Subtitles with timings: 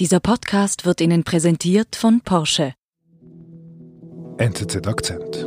[0.00, 2.74] Dieser Podcast wird Ihnen präsentiert von Porsche.
[4.38, 5.46] NZZ Akzent.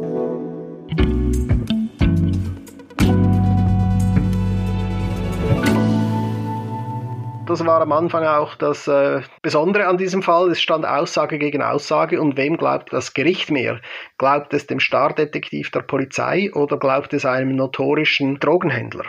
[7.45, 10.51] Das war am Anfang auch das äh, Besondere an diesem Fall.
[10.51, 12.21] Es stand Aussage gegen Aussage.
[12.21, 13.81] Und wem glaubt das Gericht mehr?
[14.17, 19.03] Glaubt es dem Stardetektiv der Polizei oder glaubt es einem notorischen Drogenhändler?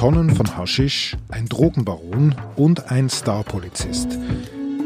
[0.00, 4.18] Tonnen von Haschisch, ein Drogenbaron und ein Starpolizist.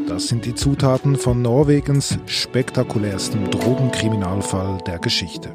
[0.09, 5.53] Das sind die Zutaten von Norwegens spektakulärstem Drogenkriminalfall der Geschichte.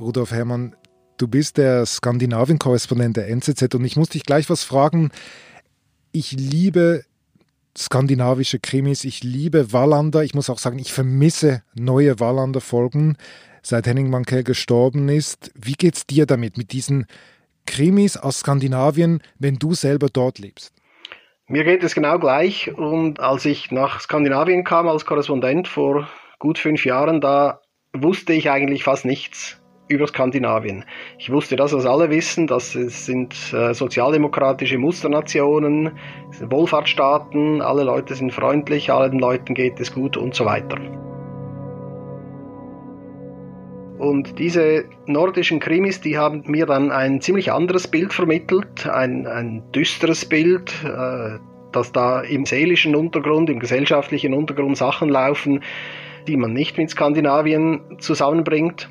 [0.00, 0.76] Rudolf Herrmann,
[1.16, 5.10] du bist der Skandinavien-Korrespondent der NZZ und ich muss dich gleich was fragen.
[6.12, 7.02] Ich liebe
[7.76, 10.22] skandinavische Krimis, ich liebe Wallander.
[10.22, 13.16] Ich muss auch sagen, ich vermisse neue Wallander-Folgen
[13.68, 15.52] seit Henning Mankell gestorben ist.
[15.54, 17.06] Wie geht's dir damit, mit diesen
[17.66, 20.72] Krimis aus Skandinavien, wenn du selber dort lebst?
[21.46, 22.72] Mir geht es genau gleich.
[22.76, 27.60] Und als ich nach Skandinavien kam als Korrespondent vor gut fünf Jahren, da
[27.94, 30.84] wusste ich eigentlich fast nichts über Skandinavien.
[31.18, 35.92] Ich wusste das, was alle wissen, dass es sind äh, sozialdemokratische Musternationen,
[36.40, 40.78] Wohlfahrtsstaaten, alle Leute sind freundlich, allen Leuten geht es gut und so weiter.
[43.98, 49.62] Und diese nordischen Krimis, die haben mir dann ein ziemlich anderes Bild vermittelt, ein, ein
[49.72, 51.38] düsteres Bild, äh,
[51.72, 55.64] dass da im seelischen Untergrund, im gesellschaftlichen Untergrund Sachen laufen,
[56.28, 58.88] die man nicht mit Skandinavien zusammenbringt.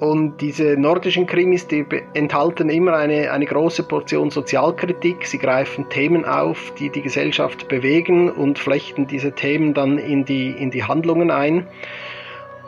[0.00, 5.26] Und diese nordischen Krimis, die enthalten immer eine, eine große Portion Sozialkritik.
[5.26, 10.50] Sie greifen Themen auf, die die Gesellschaft bewegen und flechten diese Themen dann in die,
[10.50, 11.66] in die Handlungen ein.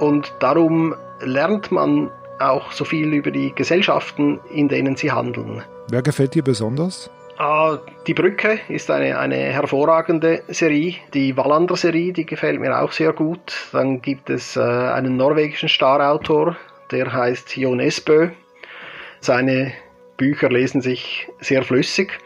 [0.01, 5.63] Und darum lernt man auch so viel über die Gesellschaften, in denen sie handeln.
[5.91, 7.11] Wer gefällt dir besonders?
[7.39, 10.97] Ah, die Brücke ist eine, eine hervorragende Serie.
[11.15, 13.69] Die Wallander-Serie, die gefällt mir auch sehr gut.
[13.73, 16.57] Dann gibt es äh, einen norwegischen Starautor,
[16.91, 18.29] der heißt Jon Esbø.
[19.21, 19.73] Seine
[20.19, 22.19] Bücher lesen sich sehr flüssig.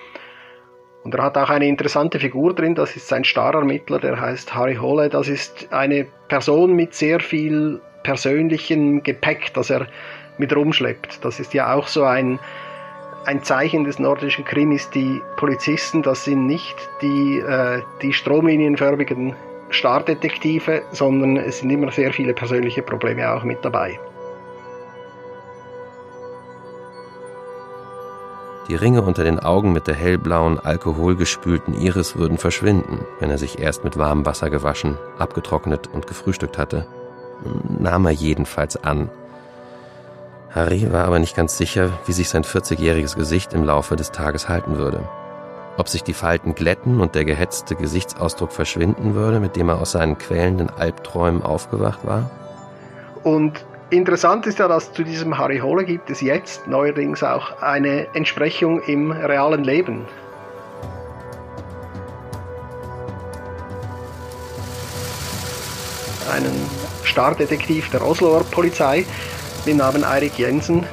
[1.05, 4.77] Und er hat auch eine interessante Figur drin, das ist sein Starermittler, der heißt Harry
[4.77, 5.11] Holle.
[5.11, 9.89] Das ist eine Person mit sehr viel persönlichem Gepäck, das er
[10.39, 11.25] mit rumschleppt.
[11.25, 12.39] Das ist ja auch so ein,
[13.25, 14.89] ein Zeichen des nordischen Krimis.
[14.91, 19.35] Die Polizisten, das sind nicht die, äh, die stromlinienförmigen
[19.71, 23.99] Stardetektive, sondern es sind immer sehr viele persönliche Probleme auch mit dabei.
[28.69, 33.59] Die Ringe unter den Augen mit der hellblauen, alkoholgespülten Iris würden verschwinden, wenn er sich
[33.59, 36.87] erst mit warmem Wasser gewaschen, abgetrocknet und gefrühstückt hatte
[37.79, 39.11] nahm er jedenfalls an.
[40.55, 44.49] Harry war aber nicht ganz sicher, wie sich sein 40-jähriges Gesicht im Laufe des Tages
[44.49, 45.01] halten würde.
[45.77, 49.93] Ob sich die Falten glätten und der gehetzte Gesichtsausdruck verschwinden würde, mit dem er aus
[49.93, 52.31] seinen quälenden Albträumen aufgewacht war?
[53.25, 58.07] Und interessant ist ja, dass zu diesem Harry Hole gibt es jetzt neuerdings auch eine
[58.15, 60.07] Entsprechung im realen Leben.
[66.33, 66.69] Einen
[67.05, 69.05] Stardetektiv der Osloer Polizei
[69.67, 70.85] mit Namen Eirik Jensen.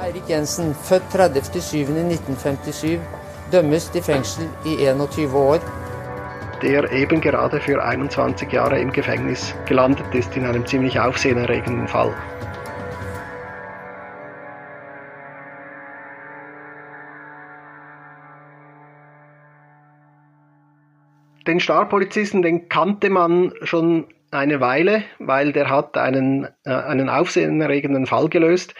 [0.00, 2.98] Eirik Jensen, født 30.07.1957,
[3.52, 5.58] dømmes til fengsel i 21 år.
[6.62, 12.14] Der eben gerade für 21 Jahre im Gefängnis gelandet ist in einem ziemlich aufsehenerregenden Fall.
[21.46, 28.06] Den Starpolizisten, den kannte man schon eine Weile, weil der hat einen, äh, einen aufsehenerregenden
[28.06, 28.74] Fall gelöst,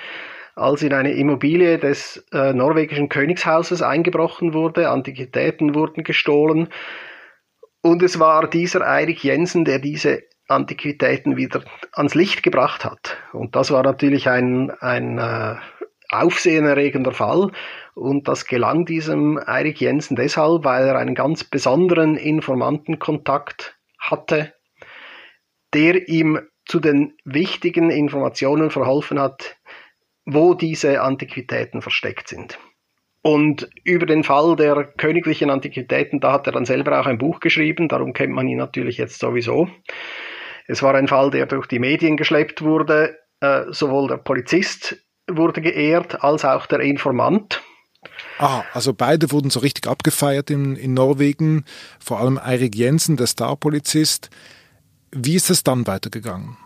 [0.54, 6.68] als in eine Immobilie des äh, norwegischen Königshauses eingebrochen wurde, Antiquitäten wurden gestohlen
[7.80, 13.16] und es war dieser Eirik Jensen, der diese Antiquitäten wieder ans Licht gebracht hat.
[13.32, 15.56] Und das war natürlich ein, ein äh,
[16.10, 17.50] aufsehenerregender Fall.
[17.94, 24.54] Und das gelang diesem Eirik Jensen deshalb, weil er einen ganz besonderen Informantenkontakt hatte
[25.74, 29.56] der ihm zu den wichtigen Informationen verholfen hat,
[30.24, 32.58] wo diese Antiquitäten versteckt sind.
[33.22, 37.40] Und über den Fall der königlichen Antiquitäten, da hat er dann selber auch ein Buch
[37.40, 39.68] geschrieben, darum kennt man ihn natürlich jetzt sowieso.
[40.66, 45.60] Es war ein Fall, der durch die Medien geschleppt wurde, äh, sowohl der Polizist wurde
[45.60, 47.62] geehrt, als auch der Informant.
[48.38, 51.64] Ah, also beide wurden so richtig abgefeiert in, in Norwegen,
[51.98, 54.30] vor allem Eirik Jensen, der Starpolizist,
[55.12, 56.56] wie ist es dann weitergegangen?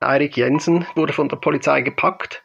[0.00, 2.42] Eirik Jensen wurde von der Polizei gepackt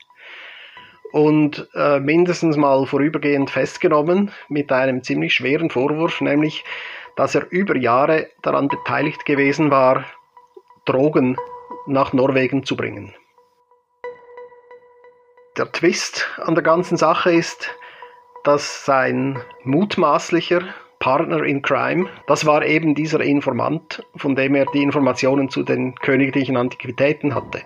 [1.12, 6.64] und äh, mindestens mal vorübergehend festgenommen mit einem ziemlich schweren Vorwurf, nämlich,
[7.16, 10.06] dass er über Jahre daran beteiligt gewesen war,
[10.86, 11.38] Drogen
[11.88, 13.14] nach Norwegen zu bringen.
[15.58, 17.74] Der Twist an der ganzen Sache ist,
[18.44, 20.62] dass sein mutmaßlicher
[21.00, 25.96] Partner in Crime, das war eben dieser Informant, von dem er die Informationen zu den
[25.96, 27.62] königlichen Antiquitäten hatte.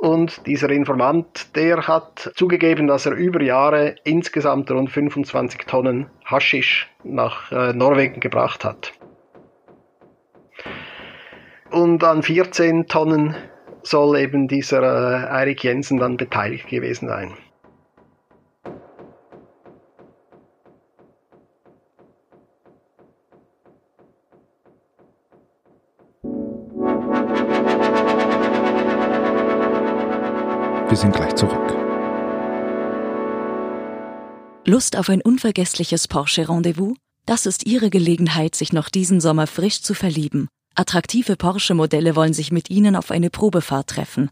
[0.00, 6.88] Und dieser Informant, der hat zugegeben, dass er über Jahre insgesamt rund 25 Tonnen Haschisch
[7.04, 8.94] nach äh, Norwegen gebracht hat.
[11.70, 13.36] Und an 14 Tonnen
[13.82, 17.32] soll eben dieser äh, Eirik Jensen dann beteiligt gewesen sein.
[30.90, 31.76] Wir sind gleich zurück.
[34.66, 36.96] Lust auf ein unvergessliches Porsche-Rendezvous?
[37.26, 40.48] Das ist Ihre Gelegenheit, sich noch diesen Sommer frisch zu verlieben.
[40.74, 44.30] Attraktive Porsche-Modelle wollen sich mit Ihnen auf eine Probefahrt treffen.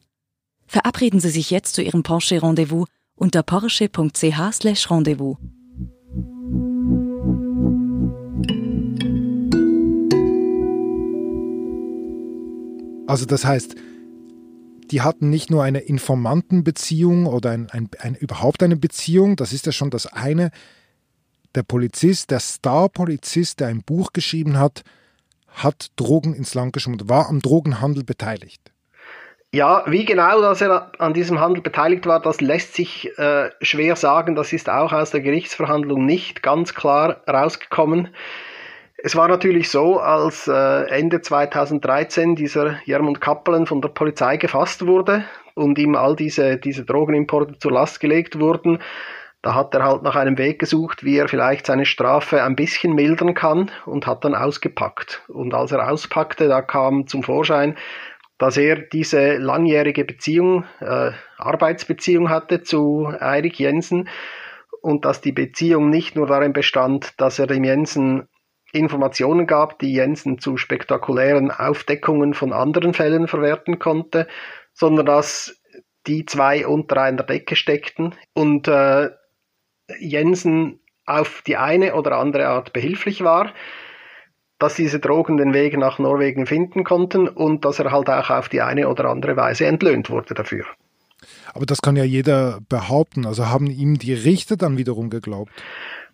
[0.67, 5.37] Verabreden Sie sich jetzt zu Ihrem Porsche-Rendezvous unter porsche.ch/rendezvous.
[13.07, 13.77] Also das heißt,
[14.91, 19.67] die hatten nicht nur eine Informantenbeziehung oder ein, ein, ein, überhaupt eine Beziehung, das ist
[19.67, 20.51] ja schon das eine.
[21.55, 24.83] Der Polizist, der Star-Polizist, der ein Buch geschrieben hat,
[25.49, 28.73] hat Drogen ins Land geschummelt, war am Drogenhandel beteiligt.
[29.51, 33.97] Ja, wie genau dass er an diesem Handel beteiligt war, das lässt sich äh, schwer
[33.97, 34.35] sagen.
[34.35, 38.09] Das ist auch aus der Gerichtsverhandlung nicht ganz klar rausgekommen.
[39.01, 44.87] Es war natürlich so, als äh, Ende 2013 dieser Jermund Kappelen von der Polizei gefasst
[44.87, 45.25] wurde
[45.55, 48.81] und ihm all diese, diese Drogenimporte zur Last gelegt wurden,
[49.41, 52.93] da hat er halt nach einem Weg gesucht, wie er vielleicht seine Strafe ein bisschen
[52.93, 55.23] mildern kann und hat dann ausgepackt.
[55.29, 57.77] Und als er auspackte, da kam zum Vorschein,
[58.37, 64.09] dass er diese langjährige Beziehung, äh, Arbeitsbeziehung hatte zu Eirik Jensen
[64.83, 68.29] und dass die Beziehung nicht nur darin bestand, dass er dem Jensen
[68.73, 74.29] Informationen gab, die Jensen zu spektakulären Aufdeckungen von anderen Fällen verwerten konnte,
[74.73, 75.61] sondern dass
[76.07, 79.11] die zwei unter einer Decke steckten und äh,
[79.99, 83.53] Jensen auf die eine oder andere Art behilflich war,
[84.59, 88.49] dass diese Drogen den Weg nach Norwegen finden konnten und dass er halt auch auf
[88.49, 90.65] die eine oder andere Weise entlöhnt wurde dafür.
[91.55, 93.27] Aber das kann ja jeder behaupten.
[93.27, 95.51] Also haben ihm die Richter dann wiederum geglaubt?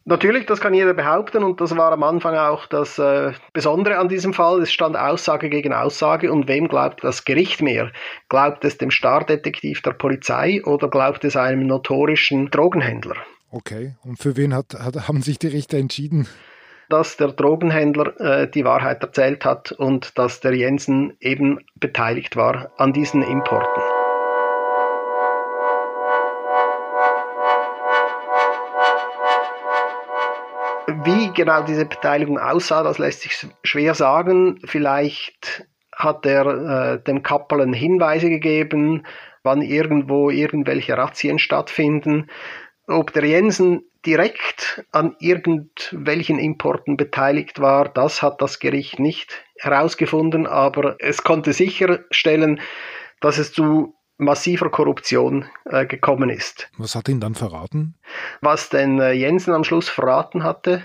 [0.06, 4.11] Natürlich, das kann jeder behaupten und das war am Anfang auch das äh, Besondere an
[4.11, 4.61] diesem Fall.
[4.61, 7.91] Es stand Aussage gegen Aussage und wem glaubt das Gericht mehr?
[8.29, 13.17] Glaubt es dem Stardetektiv der Polizei oder glaubt es einem notorischen Drogenhändler?
[13.51, 16.29] Okay, und für wen hat, hat, haben sich die Richter entschieden?
[16.91, 22.73] Dass der Drogenhändler äh, die Wahrheit erzählt hat und dass der Jensen eben beteiligt war
[22.77, 23.84] an diesen Importen.
[31.35, 34.61] Genau diese Beteiligung aussah, das lässt sich schwer sagen.
[34.65, 36.47] Vielleicht hat er
[36.95, 39.07] äh, dem Kappelen Hinweise gegeben,
[39.43, 42.29] wann irgendwo irgendwelche Razzien stattfinden.
[42.87, 50.47] Ob der Jensen direkt an irgendwelchen Importen beteiligt war, das hat das Gericht nicht herausgefunden,
[50.47, 52.61] aber es konnte sicherstellen,
[53.20, 56.69] dass es zu massiver Korruption äh, gekommen ist.
[56.77, 57.97] Was hat ihn dann verraten?
[58.41, 60.82] Was den äh, Jensen am Schluss verraten hatte,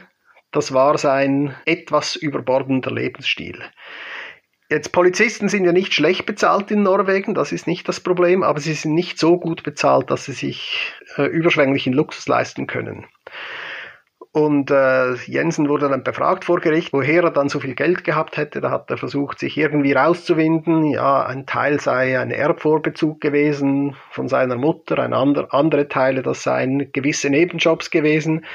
[0.52, 3.62] das war sein etwas überbordender Lebensstil.
[4.72, 8.60] Jetzt Polizisten sind ja nicht schlecht bezahlt in Norwegen, das ist nicht das Problem, aber
[8.60, 13.08] sie sind nicht so gut bezahlt, dass sie sich äh, überschwänglichen Luxus leisten können.
[14.32, 18.38] Und äh, Jensen wurde dann befragt vor Gericht, woher er dann so viel Geld gehabt
[18.38, 18.62] hätte.
[18.62, 20.86] Da hat er versucht, sich irgendwie rauszuwinden.
[20.86, 26.44] Ja, ein Teil sei ein Erbvorbezug gewesen von seiner Mutter, ein ander, andere Teile, das
[26.44, 28.46] seien gewisse Nebenjobs gewesen.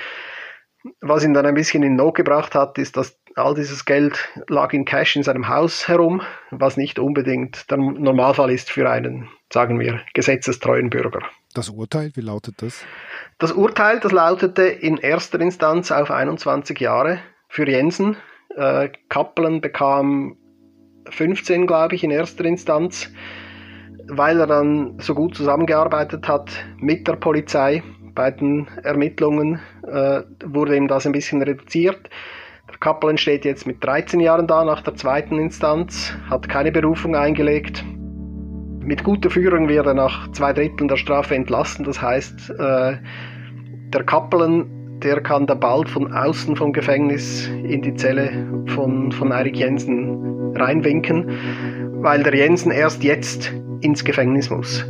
[1.01, 4.73] Was ihn dann ein bisschen in Not gebracht hat, ist, dass all dieses Geld lag
[4.73, 9.81] in Cash in seinem Haus herum, was nicht unbedingt der Normalfall ist für einen, sagen
[9.81, 11.21] wir, gesetzestreuen Bürger.
[11.55, 12.85] Das Urteil, wie lautet das?
[13.39, 18.17] Das Urteil, das lautete in erster Instanz auf 21 Jahre für Jensen.
[18.57, 20.37] Äh, Kappelen bekam
[21.11, 23.11] 15, glaube ich, in erster Instanz,
[24.09, 27.83] weil er dann so gut zusammengearbeitet hat mit der Polizei
[28.15, 32.11] bei den Ermittlungen, äh, wurde ihm das ein bisschen reduziert.
[32.71, 37.15] Der Kappeln steht jetzt mit 13 Jahren da nach der zweiten Instanz, hat keine Berufung
[37.15, 37.85] eingelegt.
[38.81, 41.85] Mit guter Führung wird er nach zwei Dritteln der Strafe entlassen.
[41.85, 42.97] Das heißt, äh,
[43.95, 48.31] der Kappelen, der kann da bald von außen vom Gefängnis in die Zelle
[48.69, 51.31] von, von Eirik Jensen reinwinken,
[52.03, 54.85] weil der Jensen erst jetzt ins Gefängnis muss.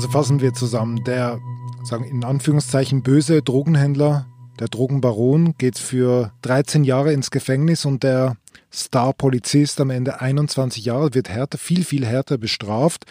[0.00, 1.38] Also fassen wir zusammen, der
[1.84, 4.26] sagen in Anführungszeichen böse Drogenhändler
[4.58, 8.38] der Drogenbaron geht für 13 Jahre ins Gefängnis und der
[8.72, 13.04] Star-Polizist am Ende 21 Jahre wird härter, viel, viel härter bestraft.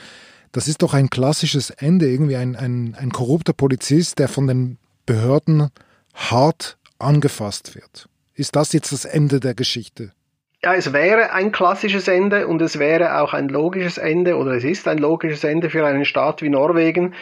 [0.51, 4.79] Das ist doch ein klassisches Ende, irgendwie ein, ein, ein korrupter Polizist, der von den
[5.05, 5.69] Behörden
[6.15, 8.09] hart angefasst wird.
[8.33, 10.11] Ist das jetzt das Ende der Geschichte?
[10.61, 14.65] Ja, es wäre ein klassisches Ende und es wäre auch ein logisches Ende oder es
[14.65, 17.15] ist ein logisches Ende für einen Staat wie Norwegen.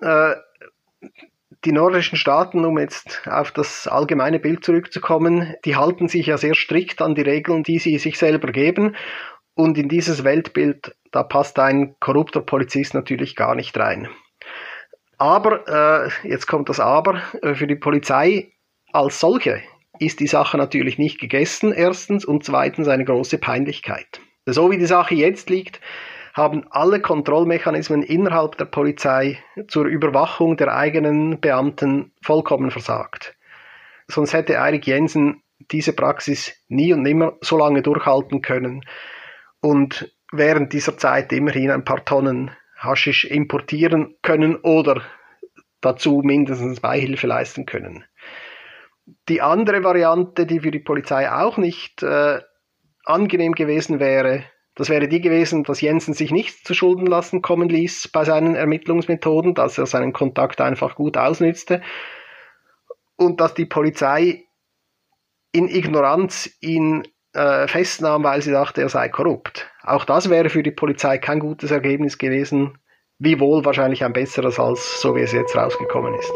[0.00, 0.34] Äh,
[1.66, 6.54] die nordischen Staaten, um jetzt auf das allgemeine Bild zurückzukommen, die halten sich ja sehr
[6.54, 8.96] strikt an die Regeln, die sie sich selber geben.
[9.54, 14.08] Und in dieses Weltbild, da passt ein korrupter Polizist natürlich gar nicht rein.
[15.18, 18.52] Aber, äh, jetzt kommt das Aber, äh, für die Polizei
[18.92, 19.62] als solche
[19.98, 24.20] ist die Sache natürlich nicht gegessen, erstens, und zweitens eine große Peinlichkeit.
[24.46, 25.80] So wie die Sache jetzt liegt,
[26.34, 33.36] haben alle Kontrollmechanismen innerhalb der Polizei zur Überwachung der eigenen Beamten vollkommen versagt.
[34.08, 38.84] Sonst hätte Eirik Jensen diese Praxis nie und nimmer so lange durchhalten können
[39.60, 45.02] und während dieser Zeit immerhin ein paar Tonnen Haschisch importieren können oder
[45.80, 48.04] dazu mindestens Beihilfe leisten können.
[49.28, 52.40] Die andere Variante, die für die Polizei auch nicht äh,
[53.04, 54.44] angenehm gewesen wäre,
[54.74, 58.56] das wäre die gewesen, dass Jensen sich nichts zu Schulden lassen kommen ließ bei seinen
[58.56, 61.80] Ermittlungsmethoden, dass er seinen Kontakt einfach gut ausnützte
[63.16, 64.44] und dass die Polizei
[65.52, 69.70] in Ignoranz ihn äh, festnahm, weil sie dachte, er sei korrupt.
[69.82, 72.78] Auch das wäre für die Polizei kein gutes Ergebnis gewesen,
[73.18, 76.32] wiewohl wahrscheinlich ein besseres als so wie es jetzt rausgekommen ist.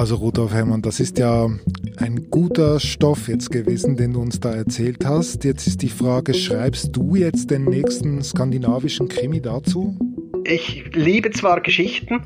[0.00, 1.50] Also Rudolf Herrmann, das ist ja
[1.98, 5.44] ein guter Stoff jetzt gewesen, den du uns da erzählt hast.
[5.44, 9.98] Jetzt ist die Frage, schreibst du jetzt den nächsten skandinavischen Krimi dazu?
[10.44, 12.22] Ich liebe zwar Geschichten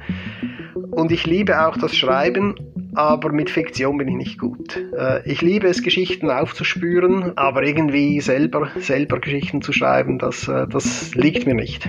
[0.93, 2.55] und ich liebe auch das Schreiben,
[2.95, 4.77] aber mit Fiktion bin ich nicht gut.
[4.97, 10.67] Äh, ich liebe es, Geschichten aufzuspüren, aber irgendwie selber, selber Geschichten zu schreiben, das, äh,
[10.69, 11.89] das liegt mir nicht.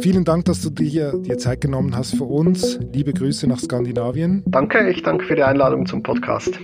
[0.00, 2.78] Vielen Dank, dass du dir die Zeit genommen hast für uns.
[2.92, 4.42] Liebe Grüße nach Skandinavien.
[4.46, 6.58] Danke, ich danke für die Einladung zum Podcast.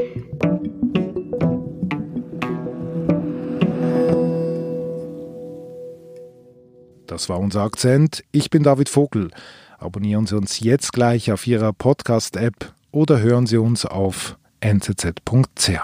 [7.07, 8.23] Das war unser Akzent.
[8.33, 9.31] Ich bin David Vogel.
[9.79, 15.81] Abonnieren Sie uns jetzt gleich auf Ihrer Podcast-App oder hören Sie uns auf nzz.ch.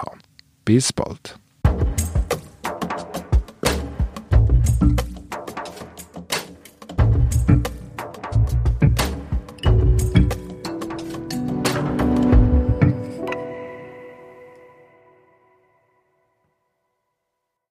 [0.65, 1.39] Bis bald.